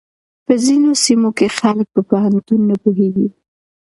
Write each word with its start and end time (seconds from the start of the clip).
په 0.45 0.53
ځينو 0.65 0.89
سيمو 1.03 1.29
کې 1.37 1.47
خلک 1.59 1.87
په 1.95 2.01
پوهنتون 2.09 2.59
نه 2.69 2.75
پوهېږي. 2.83 3.27